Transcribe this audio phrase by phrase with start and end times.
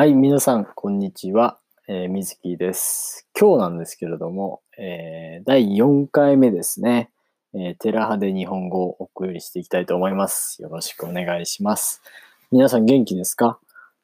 [0.00, 1.58] はい、皆さん、こんにちは。
[1.86, 3.28] えー、みずきです。
[3.38, 7.10] 今日なんですけれども、えー第4回目ですね。
[7.52, 10.62] えーテラハで日本語をお送りしていきたいと思います。
[10.62, 12.00] よろしくお願いします。
[12.50, 13.58] 皆さん元気ですか？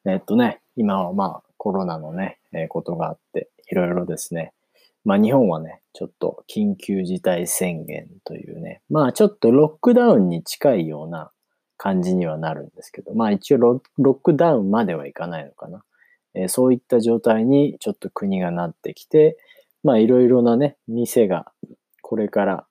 [0.05, 4.53] えーっとね、今はまあコロナのね、えーことがあって、いろいろですね。
[5.03, 11.31] まあ日本はね、ちょっと緊急事態宣言というね、まあちょっとロックダウンに近いような
[11.77, 15.83] 感じにはなるんですけど、まあ一応ロロックダウンまではいかないのかな。
[16.33, 19.37] えーそういった状態にちょっと国がなってきて、
[19.83, 21.51] まあいろいろなね、店が
[22.01, 22.67] これから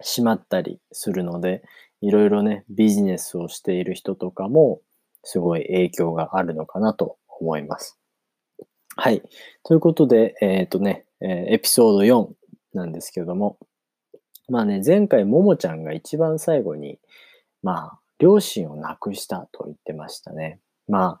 [0.00, 1.62] 閉まったりするので、
[2.00, 4.80] いろいろね、ビジネスをしている人とかも
[5.22, 7.98] すごい影響があるのかなと思います。
[8.96, 9.22] はい。
[9.64, 12.28] ということで、えっ、とね、えエピソード4
[12.74, 13.58] なんですけども、
[14.48, 16.98] まあね、前回ももちゃんが一番最後に、
[17.62, 20.60] まあ、両親を亡くしたと言ってましたね。
[20.88, 21.18] ま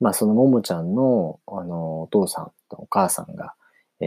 [0.00, 3.54] まあそのももちゃんの、あの、お父さんとお母さんが、
[4.00, 4.04] え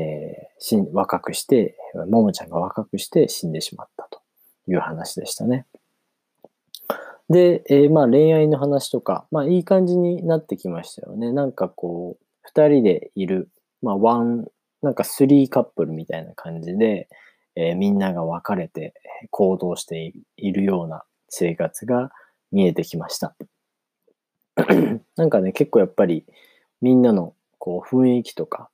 [0.47, 1.75] ー死ん若くして、
[2.09, 4.21] ももちゃんが若くして死んでしまったと
[4.67, 5.65] いう話でしたね。
[7.29, 11.31] で、えーまあ恋愛の話とか、まあいい感じになってきましたよね。
[11.31, 13.49] なんかこう、二人でいる、
[13.81, 14.47] まあワン、
[14.81, 17.09] なんかスリーカップルみたいな感じで、
[17.55, 18.93] えーみんなが分かれて
[19.31, 22.11] 行動しているような生活が
[22.51, 23.35] 見えてきました。
[25.15, 26.25] なんかね、結構やっぱり
[26.81, 28.69] みんなのこう雰囲気とか、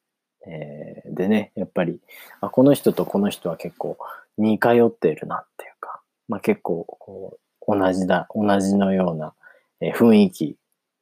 [0.46, 2.00] えーでね、やっぱり
[2.42, 3.98] あ、この人とこの人は結構
[4.38, 9.34] 似通っているなっていうか、まあ結構こう同じだ、同じのような、
[9.82, 10.56] えー雰囲気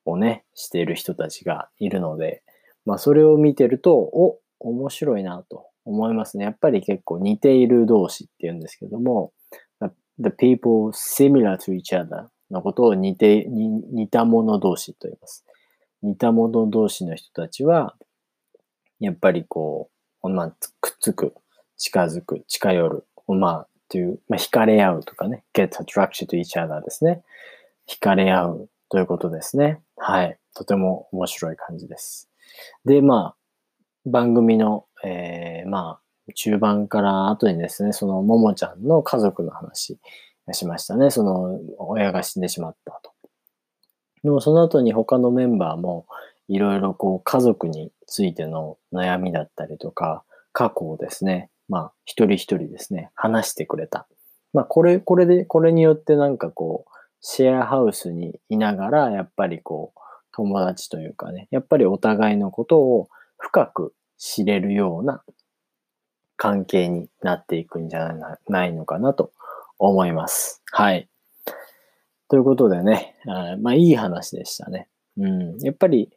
[0.05, 2.43] をね、している人たちがいるので、
[2.85, 6.45] まあそれを見てると、お、面白いなと思いますね。
[6.45, 9.31] やっぱり結構似ている同士っていうんですけども、
[10.19, 15.45] the people similar to each other のことを似て、似た者同士と言います。
[16.01, 17.95] 似た者同士の人たちは、
[18.99, 19.89] やっぱりこ
[20.23, 21.33] う、まあ、くっつく、
[21.77, 27.23] 近づく、近寄る、まあ、という、まあ、惹かれ合うとかね、get attracted to each other ですね。
[27.87, 29.81] 惹かれ合うということですね。
[29.97, 30.39] はい。
[30.55, 32.29] とても面白い感じです。
[32.85, 39.99] で、まあ、番組の、えー、まあ、中盤から後にですね、そのももちゃんの家族の話
[40.47, 41.11] がしましたね。
[41.11, 43.11] その親が死んでしまったと。
[44.23, 46.07] でもその後に他のメンバーも
[46.47, 54.07] いろいろこう家族についての悩みだったりとか、過去をですね、まあ一人一人ですね、話してくれた。
[54.53, 59.99] まあこれ、これで、これによってなんかこう、シェアハウスにいながら、やっぱりこう、
[60.31, 65.23] 友達というかね、やっぱりお互いのことを深く知れるような
[66.37, 68.13] 関係になっていくんじゃ
[68.47, 69.31] ないのかなと
[69.79, 70.61] 思います。
[70.71, 71.07] はい。
[72.27, 74.87] ということでね、あまあいい話でしたね。
[75.17, 75.57] うん。
[75.59, 76.09] やっぱり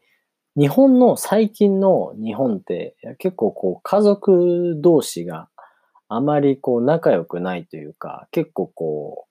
[0.57, 5.49] 日本の最近の日本って結構こう家族同士が
[6.09, 9.29] あまりこう仲良くないというか、結構こう、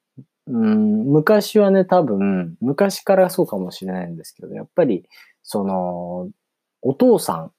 [0.48, 5.04] うん、昔はね、多分、昔からそうかもしれないんですけど、やっぱり、
[5.44, 6.30] その、
[6.82, 7.52] お父さん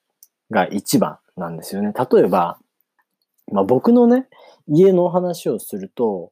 [0.50, 1.93] が一番なんですよね。
[1.93, 2.59] 例えば、
[3.53, 4.27] まあ僕のね、
[4.69, 6.31] 家のお話をすると、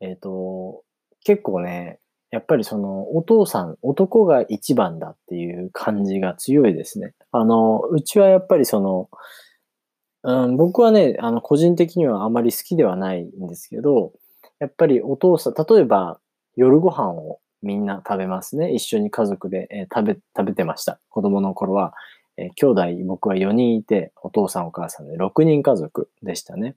[0.00, 0.82] えっ、と、
[1.24, 1.98] 結構ね、
[2.30, 7.14] やっぱりそのお父さん、男が一番だっていう感じが強いですね。
[7.32, 9.08] あの、うちはやっぱりその、
[10.22, 14.12] うん、僕はね、あの、個人的にはあまり好きではないんですけど、
[14.58, 16.18] やっぱりお父さん、例えば
[16.56, 18.72] 夜ご飯をみんな食べますね。
[18.72, 21.00] 一緒に家族で、えー食べ、食べてました。
[21.08, 21.94] 子供の頃は、
[22.36, 26.76] えー兄弟、僕は4人いて、お父さんお母さんで6人家族でしたね。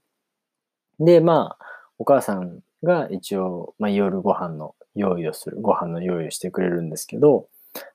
[0.99, 1.65] で、まあ、
[1.97, 7.47] お母さんが一応、まあ、夜ご飯の用意をする、ご飯の用意をしてくれるんですけど、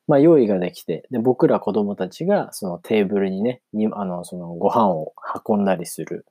[0.07, 5.15] まあ、用意ができて、で、僕ら子供たちが、そのテーブルにね、に、あの、そのご飯を
[5.47, 6.27] 運んだりする、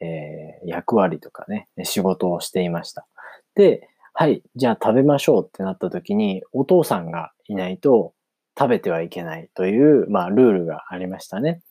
[0.00, 3.06] えー役割とかね、仕事をしていました。
[3.54, 8.12] で、はい、じゃあ食べましょうってなった時に、お父さんがいないと
[8.60, 11.62] 食べてはいけないという、まあ、ルールがありましたね。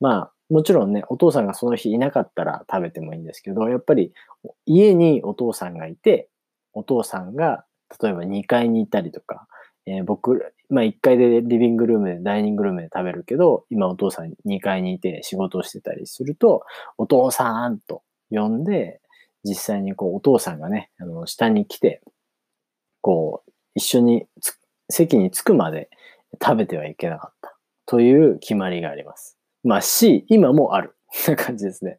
[0.00, 4.12] まあ、もちろんね、お父さんがその日いなかったら食べてもいいんですけど、やっぱり
[4.66, 6.28] 家にお父さんがいて、
[6.72, 7.64] お父さんが
[8.02, 9.46] 例えば2階にいたりとか、
[9.86, 16.64] えー僕、まあ1階でリビングルームでダイニングルームで食べるけど、今お父さん2階にいて仕事をしてたりすると、
[16.98, 19.00] お父さんと呼んで、
[19.44, 22.00] 実際にこうお父さんがね、あの下に来て、
[23.02, 24.58] こう一緒につ
[24.90, 25.88] 席に着くまで
[26.42, 29.38] 食べてはいけなかったという決まりがあります。
[29.62, 30.94] まあ C、今もある。
[31.28, 31.98] な感じですね。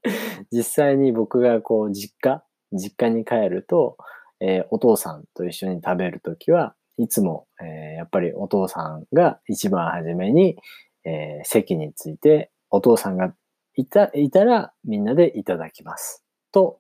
[0.52, 3.98] 実際に僕がこう実家、実家に帰ると、
[4.42, 10.58] えーお父さんと一緒に食べるときは、いつも、えーやっぱりお父さんが一番初めに、
[11.06, 13.34] えー席について、お父さんが
[13.76, 16.24] いた、いたらみんなでいただきます。
[16.52, 16.80] と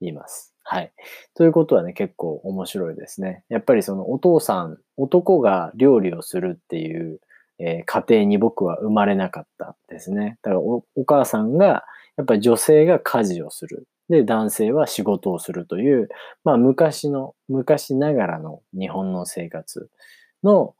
[0.00, 0.54] 言います。
[0.72, 0.92] はい。
[1.34, 3.42] ということはね、結構面白いですね。
[3.48, 7.20] やっぱりそのお父さん、男が料理をするっていう、
[7.58, 10.38] えー家庭に僕は生まれなかったですね。
[10.42, 11.84] だからお母さんが、
[12.16, 13.88] やっぱり女性が家事をする。
[14.08, 16.08] で、男性は仕事をするという、
[16.44, 19.90] まあ昔の、昔ながらの日本の生活
[20.44, 20.76] の、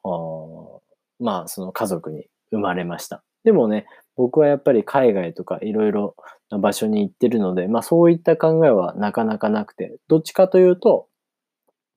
[1.18, 3.24] まあその家族に生まれました。
[3.44, 6.14] でもね、僕はやっぱり海外とかいろいろ
[6.50, 11.08] な場所に行ってるので、まあそういった考えはなかなかなくて、どっちかというと、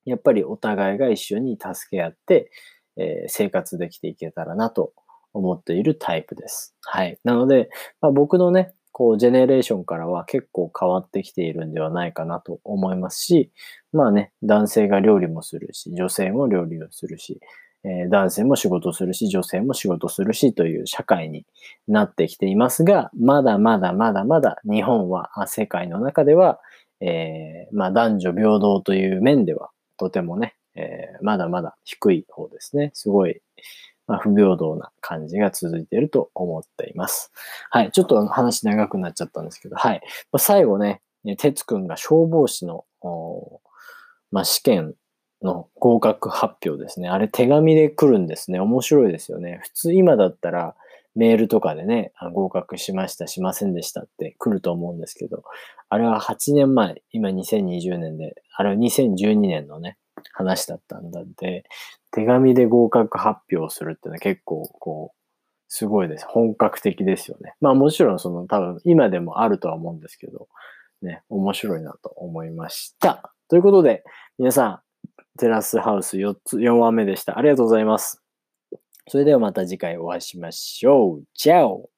[0.04, 2.50] やっぱりお互いが一緒に助け合って、
[2.96, 4.92] えー生活できていけたらなと
[5.32, 6.74] 思っているタイプです。
[6.82, 7.18] はい。
[7.24, 7.68] なので、
[8.00, 13.50] まあ、僕のね、こう、ジェネレーションからは結構変わってきているんではないかなと思いますし、
[13.92, 17.40] まあね、男性が料理もするし、女性も料理をするし、
[17.84, 21.44] え男性も仕事するし、女性も仕事するしという社会に
[21.86, 26.60] なってきていますが、まだまだまだまだ日本は、世界の中では、
[27.00, 32.90] えーまあ男女平等という面では、とてもね、えーまだまだ低い方ですね。
[32.94, 33.40] すごい、
[34.06, 37.32] まあ、不平等な感じが続いていると思っています。
[37.70, 37.90] はい。
[37.92, 40.02] ちょっと話長くなっちゃったんですけど、はい。
[40.32, 41.00] ま、最後ね、
[41.38, 42.84] 哲くんが消防士の、
[44.30, 44.94] まあ、試験
[45.44, 47.08] の合格発表ですね。
[47.08, 48.58] あれ手紙で来るんですね。
[48.58, 49.60] 面白いですよね。
[49.62, 50.74] 普通今だったら
[51.14, 55.44] メールとかでね、合格しました、しませんでしたって来ると思うんですけど、
[55.88, 59.98] あれは8年前、今2020年で、あれは2012年のね、
[60.32, 61.64] 話だったんだって、
[62.10, 65.18] 手紙で合格発表するってのは結構、こう、
[65.68, 66.26] すごいです。
[66.26, 67.54] 本格的ですよね。
[67.60, 70.48] まあもちろんその多分今でもあるとは思うんですけど、
[71.02, 73.32] ね、面白いなと思いました。
[73.48, 74.04] ということで、
[74.38, 74.80] 皆さん、
[75.38, 77.38] テラスハウス4つ、4話目でした。
[77.38, 78.22] ありがとうございます。
[79.08, 81.24] それではまた次回お会いしましょう。
[81.34, 81.90] チャオ